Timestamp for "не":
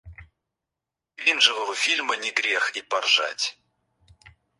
2.17-2.31